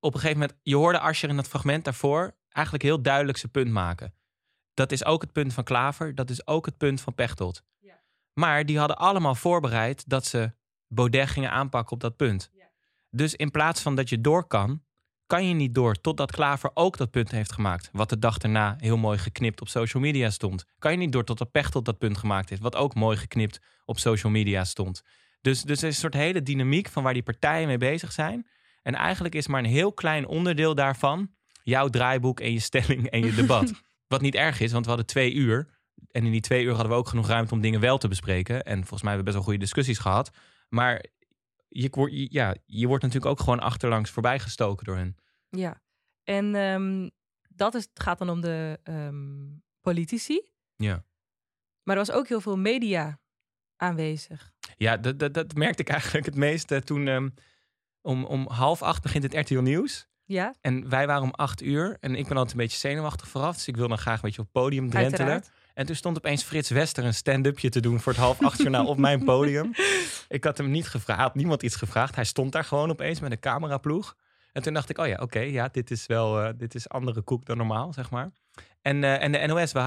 [0.00, 3.52] op een gegeven moment, je hoorde Ascher in dat fragment daarvoor eigenlijk heel duidelijk zijn
[3.52, 4.14] punt maken.
[4.74, 7.62] Dat is ook het punt van Klaver, dat is ook het punt van Pechtold.
[7.78, 8.00] Ja.
[8.32, 10.52] Maar die hadden allemaal voorbereid dat ze
[10.86, 12.50] Baudet gingen aanpakken op dat punt.
[12.52, 12.70] Ja.
[13.10, 14.82] Dus in plaats van dat je door kan,
[15.26, 17.88] kan je niet door totdat Klaver ook dat punt heeft gemaakt.
[17.92, 20.64] Wat de dag daarna heel mooi geknipt op social media stond.
[20.78, 23.98] Kan je niet door totdat Pechtold dat punt gemaakt heeft, wat ook mooi geknipt op
[23.98, 25.02] social media stond.
[25.40, 28.46] Dus, dus er is een soort hele dynamiek van waar die partijen mee bezig zijn.
[28.82, 31.30] En eigenlijk is maar een heel klein onderdeel daarvan
[31.68, 33.72] jouw draaiboek en je stelling en je debat.
[34.06, 35.68] Wat niet erg is, want we hadden twee uur.
[36.10, 38.64] En in die twee uur hadden we ook genoeg ruimte om dingen wel te bespreken.
[38.64, 40.30] En volgens mij hebben we best wel goede discussies gehad.
[40.68, 41.04] Maar
[41.68, 45.16] je, ja, je wordt natuurlijk ook gewoon achterlangs voorbij gestoken door hen.
[45.48, 45.82] Ja,
[46.24, 47.08] en ehm,
[47.48, 49.46] dat is, gaat dan om de ehm,
[49.80, 50.50] politici.
[50.76, 51.04] Ja.
[51.82, 53.20] Maar er was ook heel veel media
[53.76, 54.52] aanwezig.
[54.76, 57.28] Ja, dat, dat, dat merkte ik eigenlijk het meest eh, toen ehm,
[58.00, 60.08] om, om half acht begint het RTL Nieuws.
[60.28, 61.96] Ja, En wij waren om acht uur.
[62.00, 63.54] En ik ben altijd een beetje zenuwachtig vooraf.
[63.54, 65.18] Dus ik wil dan graag een beetje op het podium drentelen.
[65.26, 65.56] uiteraard.
[65.74, 68.86] En toen stond opeens Frits Wester een stand-upje te doen voor het half acht journaal
[68.86, 69.70] op mijn podium.
[70.28, 72.14] Ik had hem niet gevraagd, had niemand iets gevraagd.
[72.14, 74.16] Hij stond daar gewoon opeens met een cameraploeg.
[74.52, 77.20] En toen dacht ik, oh ja, oké, ja, dit is wel, eh, dit is andere
[77.22, 78.30] koek dan normaal, zeg maar.
[78.82, 79.80] En, eh, en de NOS, we,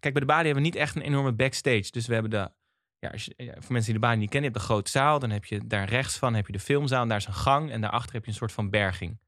[0.00, 1.90] bij de Bali hebben we niet echt een enorme backstage.
[1.90, 2.50] Dus we hebben de,
[2.98, 4.90] ja, als je- ja, voor mensen die de Bali niet kennen, je hebt de grote
[4.90, 5.18] zaal.
[5.18, 7.70] Dan heb je daar rechts van heb je de filmzaal en daar is een gang.
[7.70, 9.18] En daarachter heb je een soort van berging.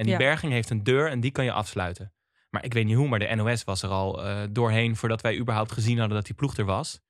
[0.00, 0.18] En die Ja.
[0.18, 2.12] berging heeft een deur en die kan je afsluiten.
[2.50, 5.38] Maar ik weet niet hoe, maar de NOS was er al eh, doorheen voordat wij
[5.38, 7.00] überhaupt gezien hadden dat die ploeg er was.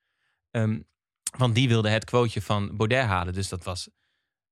[0.50, 0.81] Ehm,
[1.38, 3.35] want die wilde het quoteje van Baudet halen.
[3.35, 3.88] Dus dat was.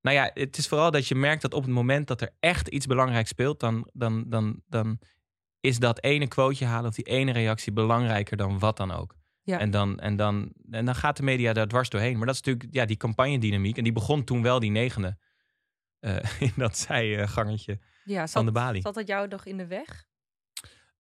[0.01, 2.69] Nou ja, het is vooral dat je merkt dat op het moment dat er echt
[2.69, 4.99] iets belangrijks speelt, dan, dan, dan, dan
[5.61, 9.15] is dat ene quoteje halen of die ene reactie belangrijker dan wat dan ook.
[9.43, 9.59] Ja.
[9.59, 12.17] En, dan, en, dan, en dan gaat de media daar dwars doorheen.
[12.17, 13.77] Maar dat is natuurlijk ja, die campagnedynamiek.
[13.77, 15.17] En die begon toen wel die negende.
[16.01, 16.17] eh,
[16.49, 18.83] in dat zijgangetje ja van zat, de balie.
[18.83, 20.07] zat dat jou nog in de weg?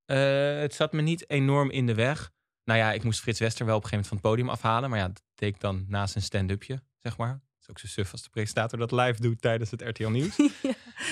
[0.05, 2.31] Eh, het zat me niet enorm in de weg.
[2.64, 4.90] Nou ja, ik moest Frits Wester wel op een gegeven moment van het podium afhalen.
[4.90, 7.31] Maar ja, dat deed ik dan naast een stand-upje, zeg maar.
[7.31, 10.37] Het is ook zo suf als de presentator dat live doet tijdens het RTL Nieuws.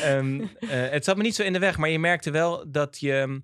[0.02, 2.98] Ehm, eh, het zat me niet zo in de weg, maar je merkte wel dat
[2.98, 3.42] je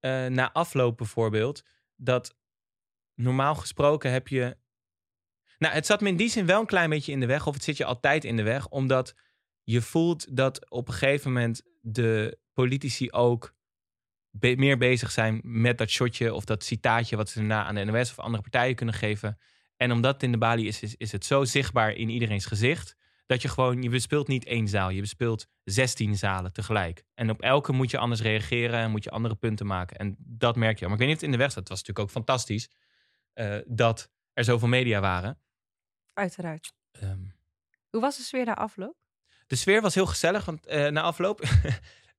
[0.00, 1.62] eh, na afloop bijvoorbeeld,
[1.96, 2.36] dat
[3.14, 4.56] normaal gesproken heb je.
[5.58, 7.54] Nou, het zat me in die zin wel een klein beetje in de weg, of
[7.54, 9.14] het zit je altijd in de weg, omdat
[9.62, 13.54] je voelt dat op een gegeven moment de politici ook
[14.30, 17.84] be- meer bezig zijn met dat shotje of dat citaatje wat ze daarna aan de
[17.84, 19.38] NOS of andere partijen kunnen geven.
[19.76, 22.96] En omdat het in de balie is, is, is het zo zichtbaar in iedereens gezicht
[23.26, 27.04] dat je gewoon, je bespeelt niet één zaal, je bespeelt 16 zalen tegelijk.
[27.14, 29.96] En op elke moet je anders reageren en moet je andere punten maken.
[29.96, 30.84] En dat merk je.
[30.84, 31.68] Maar ik weet niet of het in de weg staat.
[31.68, 32.70] Het was natuurlijk ook fantastisch
[33.32, 35.40] eh, dat er zoveel media waren.
[36.12, 36.72] Uiteraard.
[36.90, 37.18] Ehm,
[37.90, 38.96] Hoe was de sfeer na afloop?
[39.46, 41.40] De sfeer was heel gezellig, want eh, na afloop...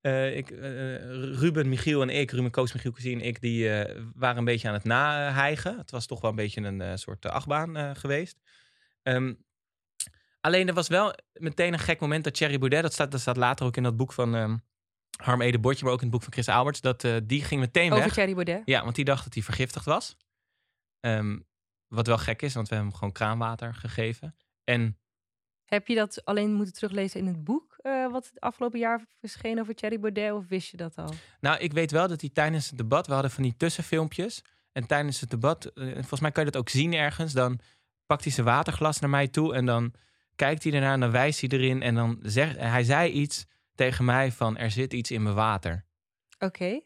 [0.02, 0.96] eh, ik, eh,
[1.40, 3.42] Ruben, Michiel en ik, Ruben Koos, Michiel Cousin en ik...
[3.42, 3.70] die
[4.16, 5.78] waren een beetje aan het nahijgen.
[5.78, 8.38] Het was toch wel een beetje een soort achtbaan geweest.
[9.04, 9.34] Ehm,
[10.42, 12.82] alleen er was wel meteen een gek moment dat Thierry Baudet...
[12.82, 14.58] dat staat, dat staat later ook in dat boek van ehm
[15.16, 15.84] Harm Ede Bordje...
[15.84, 16.82] maar ook in het boek van Chris Alberts...
[16.82, 18.14] dat die ging meteen Over weg.
[18.14, 18.62] Thierry Baudet?
[18.66, 20.18] Ja, want die dacht dat hij vergiftigd was.
[21.00, 21.38] Ehm,
[21.88, 24.36] wat wel gek is, want we hebben hem gewoon kraanwater gegeven.
[24.64, 24.98] En
[25.66, 27.76] Heb je dat alleen moeten teruglezen in het boek...
[27.78, 30.32] eh, wat het afgelopen jaar verscheen over Thierry Baudet?
[30.32, 31.14] Of wist je dat al?
[31.40, 34.42] Nou, ik weet wel dat hij tijdens het debat, we hadden van die tussenfilmpjes.
[34.72, 37.34] En tijdens het debat, eh, volgens mij kan je dat ook zien ergens.
[37.34, 37.60] Dan
[38.06, 39.94] pakt hij zijn waterglas naar mij toe en dan
[40.36, 41.82] kijkt hij ernaar en dan wijst hij erin.
[41.82, 45.86] En dan zegt hij zei iets tegen mij van er zit iets in mijn water.
[46.40, 46.82] Oké.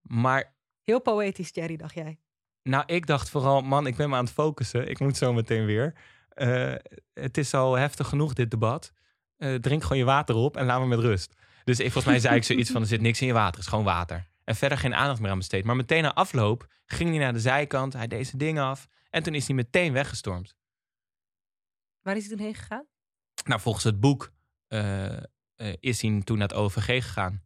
[0.00, 2.18] Maar Heel poëtisch, Thierry, dacht jij.
[2.62, 4.88] nou, ik dacht vooral, man, ik ben me aan het focussen.
[4.88, 5.94] Ik moet zo meteen weer.
[6.38, 6.74] Eh,
[7.12, 8.92] het is al heftig genoeg, dit debat.
[9.36, 11.34] Eh, drink gewoon je water op en laat me met rust.
[11.64, 13.54] Dus ik, volgens mij zei ik zoiets van, er zit niks in je water.
[13.54, 14.26] Het is gewoon water.
[14.44, 15.64] En verder geen aandacht meer aan besteed.
[15.64, 17.92] Maar meteen na afloop ging hij naar de zijkant.
[17.92, 18.88] Hij deed zijn ding af.
[19.10, 20.56] En toen is hij meteen weggestormd.
[22.02, 22.86] Waar is hij toen heen gegaan?
[23.44, 24.32] Nou, volgens het boek
[24.66, 25.16] eh,
[25.80, 27.42] is hij toen naar het OVG gegaan.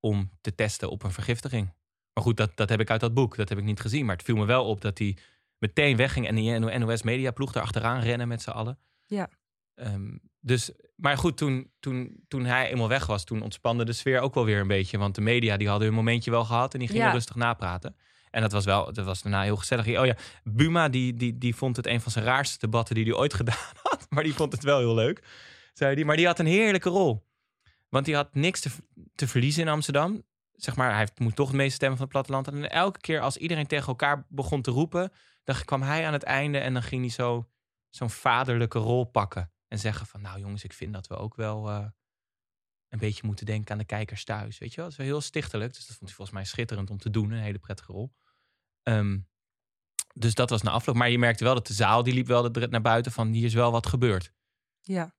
[0.00, 1.74] Om te testen op een vergiftiging.
[2.12, 3.36] Maar goed, dat, dat heb ik uit dat boek.
[3.36, 4.06] Dat heb ik niet gezien.
[4.06, 5.16] Maar het viel me wel op dat hij
[5.58, 6.26] meteen wegging.
[6.26, 8.78] En die NOS Media ploeg er achteraan rennen met z'n allen.
[9.06, 9.28] Ja.
[9.74, 14.20] Ehm, dus, maar goed, toen, toen, toen hij eenmaal weg was, toen ontspande de sfeer
[14.20, 14.98] ook wel weer een beetje.
[14.98, 17.12] Want de media die hadden hun momentje wel gehad en die gingen Ja.
[17.12, 17.96] rustig napraten.
[18.30, 19.98] En dat was wel, dat was daarna heel gezellig.
[19.98, 23.14] Oh ja, Buma die, die, die vond het een van zijn raarste debatten die hij
[23.14, 24.06] ooit gedaan had.
[24.08, 25.22] Maar die vond het wel heel leuk,
[25.72, 26.04] zei hij.
[26.04, 27.26] Maar die had een heerlijke rol.
[27.88, 28.70] Want die had niks te,
[29.14, 30.22] te verliezen in Amsterdam.
[30.52, 32.48] Zeg maar, hij moet toch het meeste stemmen van het platteland.
[32.48, 35.10] En elke keer als iedereen tegen elkaar begon te roepen,
[35.54, 37.48] dan kwam hij aan het einde en dan ging hij zo
[37.88, 39.52] zo'n vaderlijke rol pakken.
[39.68, 41.86] En zeggen van, nou jongens, ik vind dat we ook wel eh,
[42.88, 44.58] een beetje moeten denken aan de kijkers thuis.
[44.58, 45.74] Weet je wel, dat is wel heel stichtelijk.
[45.74, 47.30] Dus dat vond hij volgens mij schitterend om te doen.
[47.30, 48.12] Een hele prettige rol.
[48.82, 49.18] Ehm,
[50.14, 50.96] dus dat was na afloop.
[50.96, 53.44] Maar je merkte wel dat de zaal, die liep wel de- naar buiten van, hier
[53.44, 54.32] is wel wat gebeurd.
[54.80, 55.14] Ja.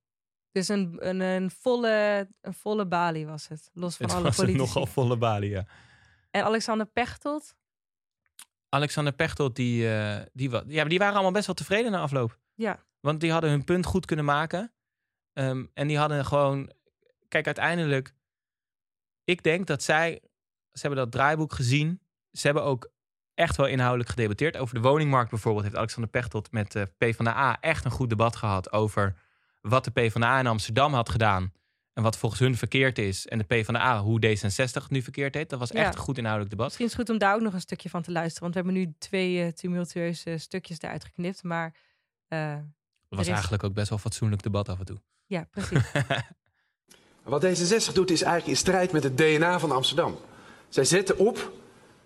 [0.52, 3.70] Dus een, een, een, volle, een volle balie was het.
[3.72, 4.62] Los van Het alle was politici.
[4.64, 5.66] nogal volle balie, ja.
[6.30, 7.56] En Alexander Pechtold?
[8.70, 12.38] Alexander Pechtold, die, eh, die, ja, maar die waren allemaal best wel tevreden na afloop.
[12.54, 12.84] Ja.
[13.00, 14.72] Want die hadden hun punt goed kunnen maken.
[15.32, 16.72] Ehm, en die hadden gewoon...
[17.28, 18.14] Kijk, uiteindelijk...
[19.24, 20.20] Ik denk dat zij...
[20.72, 22.00] Ze hebben dat draaiboek gezien.
[22.32, 22.90] Ze hebben ook
[23.34, 24.56] echt wel inhoudelijk gedebatteerd.
[24.56, 28.72] Over de woningmarkt bijvoorbeeld heeft Alexander Pechtold met de PvdA echt een goed debat gehad
[28.72, 29.14] over
[29.60, 31.52] wat de PvdA in Amsterdam had gedaan.
[31.92, 33.26] En wat volgens hun verkeerd is.
[33.26, 35.50] En de PvdA, hoe D66 het nu verkeerd heet.
[35.50, 35.78] Dat was Ja.
[35.84, 36.66] echt een goed inhoudelijk debat.
[36.66, 38.42] Misschien is het goed om daar ook nog een stukje van te luisteren.
[38.42, 41.42] Want we hebben nu twee eh, tumultueuze stukjes eruit geknipt.
[41.42, 41.74] Maar
[42.28, 42.60] eh, Het
[43.08, 45.00] was is- eigenlijk ook best wel fatsoenlijk debat af en toe.
[45.26, 45.90] ja, precies.
[47.22, 50.18] Wat D66 doet is eigenlijk in strijd met het DNA van Amsterdam.
[50.68, 51.52] Zij zetten op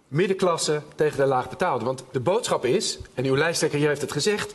[0.08, 1.84] middenklasse tegen de laagbetaalde.
[1.84, 4.54] Want de boodschap is, en uw lijsttrekker hier heeft het gezegd...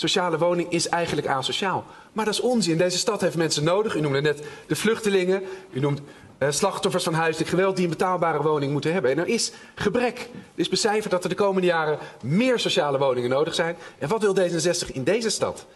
[0.00, 1.84] sociale woning is eigenlijk asociaal.
[2.12, 2.78] Maar dat is onzin.
[2.78, 3.94] Deze stad heeft mensen nodig.
[3.94, 5.42] U noemde net de vluchtelingen.
[5.70, 6.00] U noemt
[6.38, 7.76] eh, slachtoffers van huiselijk geweld...
[7.76, 9.10] die een betaalbare woning moeten hebben.
[9.10, 10.18] En er is gebrek.
[10.18, 13.76] Er is becijferd dat er de komende jaren meer sociale woningen nodig zijn.
[13.98, 15.66] En wat wil D66 in deze stad?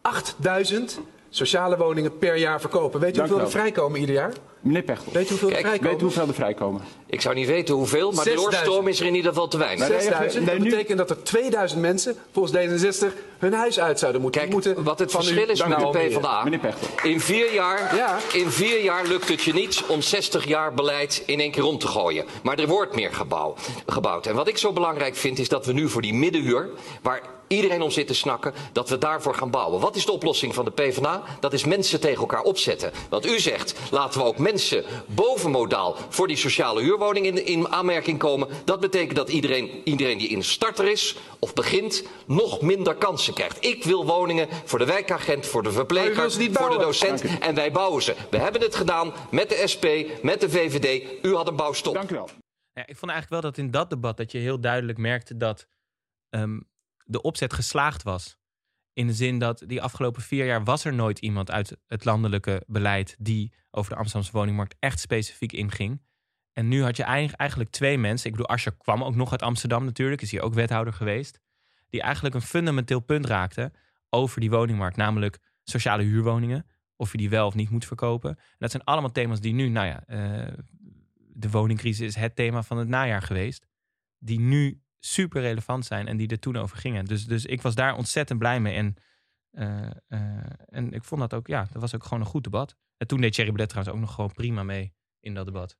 [0.00, 1.00] 8000
[1.36, 3.00] sociale woningen per jaar verkopen.
[3.00, 4.32] Weet u Dank hoeveel er vrijkomen ieder jaar?
[4.60, 5.92] Meneer Pechtold, Weet u hoeveel er Kijk, vrijkomen?
[5.92, 6.80] weet u hoeveel er vrijkomen?
[7.06, 8.52] Ik zou niet weten hoeveel, maar de 6000.
[8.52, 9.88] doorstroom is er in ieder geval te weinig.
[9.88, 10.44] Nee, 6000.
[10.46, 12.54] nee, Dat betekent dat er 2000 mensen volgens
[13.02, 13.06] D66
[13.38, 14.40] hun huis uit zouden moeten.
[14.40, 15.88] Kijk, moeten wat het van u verschil is met de.
[15.90, 16.44] PvdA.
[16.44, 16.90] Meneer Pechtold.
[17.02, 18.18] In vier, jaar, Ja.
[18.32, 21.78] in vier jaar lukt het je niet om 60 jaar beleid in één keer om
[21.78, 22.24] te gooien.
[22.42, 23.54] Maar er wordt meer gebouw,
[23.86, 24.26] gebouwd.
[24.26, 26.68] En wat ik zo belangrijk vind is dat we nu voor die middenhuur,
[27.02, 29.80] waar iedereen om zit te snakken, dat we daarvoor gaan bouwen.
[29.80, 31.22] Wat is de oplossing van de PvdA?
[31.40, 32.92] Dat is mensen tegen elkaar opzetten.
[33.08, 38.18] Want u zegt, laten we ook mensen bovenmodaal voor die sociale huurwoning in, in aanmerking
[38.18, 38.48] komen.
[38.64, 43.64] Dat betekent dat iedereen, iedereen die in starter is of begint, nog minder kansen krijgt.
[43.64, 47.38] Ik wil woningen voor de wijkagent, voor de verpleger, voor de docent.
[47.40, 48.14] En wij bouwen ze.
[48.30, 49.86] We hebben het gedaan met de SP,
[50.22, 51.02] met de VVD.
[51.22, 51.94] U had een bouwstop.
[51.94, 52.28] Dank u wel.
[52.72, 55.66] Ja, ik vond eigenlijk wel dat in dat debat dat je heel duidelijk merkte dat
[56.30, 56.60] ehm,
[57.04, 58.36] de opzet geslaagd was.
[58.92, 62.62] In de zin dat die afgelopen vier jaar was er nooit iemand uit het landelijke
[62.66, 66.02] beleid die over de Amsterdamse woningmarkt echt specifiek inging.
[66.52, 68.26] En nu had je eigen- eigenlijk twee mensen.
[68.26, 71.40] Ik bedoel, Asscher kwam ook nog uit Amsterdam natuurlijk, is hier ook wethouder geweest.
[71.88, 73.72] Die eigenlijk een fundamenteel punt raakten
[74.10, 76.66] over die woningmarkt, namelijk sociale huurwoningen.
[76.96, 78.30] Of je die wel of niet moet verkopen.
[78.30, 80.52] En dat zijn allemaal thema's die nu, nou ja, eh,
[81.14, 83.66] de woningcrisis is het thema van het najaar geweest.
[84.18, 87.04] Die nu super relevant zijn en die er toen over gingen.
[87.04, 88.74] Dus, dus ik was daar ontzettend blij mee.
[88.74, 88.96] En,
[89.50, 92.76] eh, eh, en ik vond dat ook, ja, dat was ook gewoon een goed debat.
[92.96, 95.76] En toen deed Thierry Baudet trouwens ook nog gewoon prima mee in dat debat.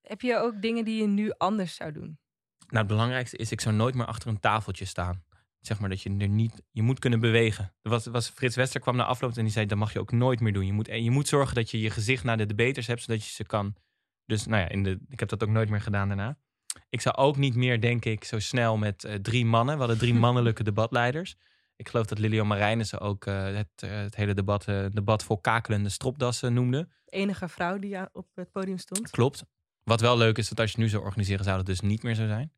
[0.00, 2.18] Heb je ook dingen die je nu anders zou doen?
[2.58, 5.24] Nou, het belangrijkste is, ik zou nooit meer achter een tafeltje staan.
[5.60, 7.74] Zeg maar dat je er niet, je moet kunnen bewegen.
[7.82, 10.12] Er was, was Frits Wester kwam na afloop en die zei, dat mag je ook
[10.12, 10.66] nooit meer doen.
[10.66, 13.24] Je moet, en je moet zorgen dat je je gezicht naar de debaters hebt, zodat
[13.24, 13.74] je ze kan.
[14.24, 16.38] Dus nou ja, in de, ik heb dat ook nooit meer gedaan daarna.
[16.90, 19.74] Ik zou ook niet meer, denk ik, zo snel met eh, drie mannen.
[19.74, 21.36] We hadden drie mannelijke debatleiders.
[21.76, 25.88] Ik geloof dat Lilian Marijnissen ook eh, het, eh, het hele debat, debat vol kakelende
[25.88, 26.88] stropdassen noemde.
[27.04, 29.10] De enige vrouw die op het podium stond.
[29.10, 29.44] Klopt.
[29.82, 32.02] Wat wel leuk is, dat als je het nu zou organiseren, zou dat dus niet
[32.02, 32.52] meer zo zijn.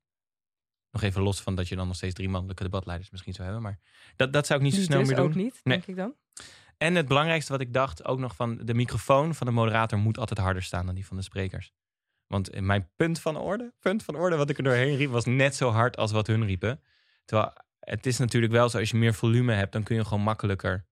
[0.90, 3.62] Nog even los van dat je dan nog steeds drie mannelijke debatleiders misschien zou hebben.
[3.62, 3.78] Maar
[4.16, 5.26] dat, dat zou ik niet zo snel dus meer doen.
[5.26, 5.76] ook niet, Nee.
[5.76, 6.14] denk ik dan.
[6.76, 10.18] En het belangrijkste wat ik dacht, ook nog van de microfoon van de moderator moet
[10.18, 11.72] altijd harder staan dan die van de sprekers.
[12.30, 15.54] Want mijn punt van orde, punt van orde wat ik er doorheen riep, was net
[15.54, 16.80] zo hard als wat hun riepen.
[17.24, 20.22] Terwijl het is natuurlijk wel zo, als je meer volume hebt, dan kun je gewoon
[20.22, 20.86] makkelijker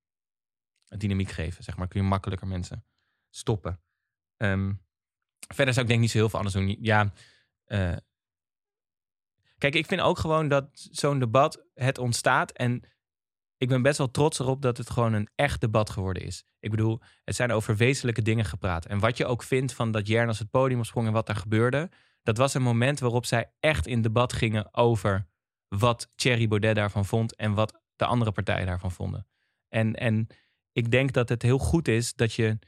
[0.89, 1.65] dynamiek geven.
[1.65, 2.85] Zeg maar, kun je makkelijker mensen
[3.31, 3.81] stoppen.
[4.37, 4.73] Ehm,
[5.55, 6.77] verder zou ik denk niet zo heel veel anders doen.
[6.81, 7.13] Ja,
[7.65, 7.97] eh,
[9.59, 12.51] kijk, ik vind ook gewoon dat zo'n debat, het ontstaat.
[12.53, 12.83] En
[13.59, 16.45] ik ben best wel trots erop dat het gewoon een echt debat geworden is.
[16.61, 18.87] Ik bedoel, het zijn over wezenlijke dingen gepraat.
[18.87, 21.91] En wat je ook vindt van dat Jernas het podium opsprong en wat daar gebeurde.
[22.23, 25.27] Dat was een moment waarop zij echt in debat gingen over
[25.69, 29.27] wat Thierry Baudet daarvan vond en wat de andere partijen daarvan vonden.
[29.69, 30.27] En, en
[30.73, 32.59] ik denk dat het heel goed is dat je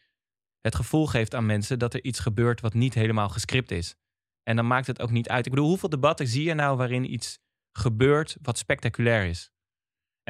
[0.61, 3.97] het gevoel geeft aan mensen dat er iets gebeurt wat niet helemaal gescript is.
[4.43, 5.47] En dan maakt het ook niet uit.
[5.47, 7.39] Ik bedoel, hoeveel debatten zie je nou waarin iets
[7.73, 9.51] gebeurt wat spectaculair is?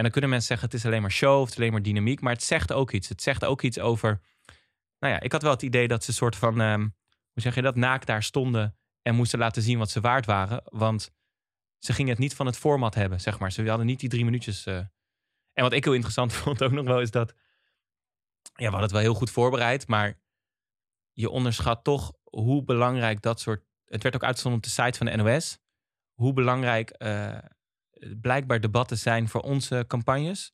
[0.00, 1.82] En dan kunnen mensen zeggen, het is alleen maar show of het is alleen maar
[1.82, 2.20] dynamiek.
[2.20, 3.08] Maar het zegt ook iets.
[3.08, 4.20] Het zegt ook iets over...
[4.98, 6.60] Nou ja, ik had wel het idee dat ze een soort van...
[6.60, 6.80] ehm,
[7.32, 7.76] hoe zeg je dat?
[7.76, 10.62] Naakt daar stonden en moesten laten zien wat ze waard waren.
[10.64, 11.10] Want
[11.78, 13.52] ze gingen het niet van het format hebben, zeg maar.
[13.52, 14.66] Ze hadden niet die drie minuutjes...
[14.66, 14.76] eh.
[15.52, 17.34] En wat ik heel interessant vond ook nog wel is dat...
[18.42, 20.20] Ja, we hadden het wel heel goed voorbereid, maar
[21.12, 23.64] je onderschat toch hoe belangrijk dat soort...
[23.84, 25.58] Het werd ook uitgezonden op de site van de NOS.
[26.14, 27.38] Hoe belangrijk eh,
[28.20, 30.52] blijkbaar debatten zijn voor onze campagnes.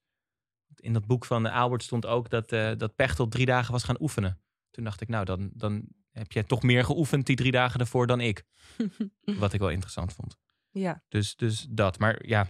[0.77, 4.01] In dat boek van Albert stond ook dat, eh dat Pechtel drie dagen was gaan
[4.01, 4.41] oefenen.
[4.71, 8.07] Toen dacht ik, nou, dan, dan heb jij toch meer geoefend die drie dagen ervoor
[8.07, 8.45] dan ik.
[9.41, 10.37] Wat ik wel interessant vond.
[10.71, 11.03] Ja.
[11.09, 11.99] Dus, dus dat.
[11.99, 12.49] Maar ja,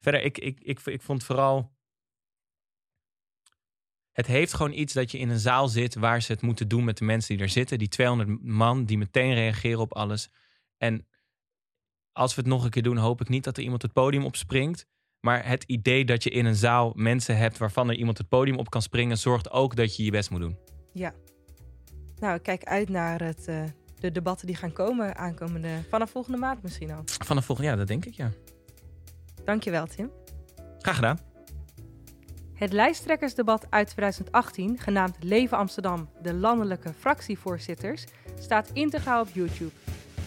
[0.00, 1.74] verder, ik, ik, ik, ik vond vooral...
[4.12, 6.84] Het heeft gewoon iets dat je in een zaal zit waar ze het moeten doen
[6.84, 7.78] met de mensen die er zitten.
[7.78, 10.30] Die 200 man die meteen reageren op alles.
[10.76, 11.06] En
[12.16, 14.24] als we het nog een keer doen, hoop ik niet dat er iemand het podium
[14.24, 14.86] opspringt.
[15.20, 18.58] Maar het idee dat je in een zaal mensen hebt waarvan er iemand het podium
[18.58, 20.56] op kan springen, zorgt ook dat je je best moet doen.
[20.92, 21.14] Ja.
[22.18, 23.62] Nou, ik kijk uit naar het, eh,
[24.00, 27.02] de debatten die gaan komen aankomende, vanaf volgende maand misschien al.
[27.04, 28.30] Vanaf volgend jaar, dat denk ik, ja.
[29.44, 30.10] Dankjewel, Tim.
[30.78, 31.18] Graag gedaan.
[32.54, 38.04] Het lijsttrekkersdebat uit 2018, genaamd Leven Amsterdam, de landelijke fractievoorzitters,
[38.38, 39.72] staat integraal op YouTube.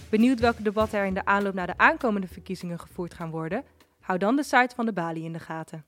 [0.09, 3.63] Benieuwd welke debatten er in de aanloop naar de aankomende verkiezingen gevoerd gaan worden?
[3.99, 5.85] Hou dan de site van de Bali in de gaten.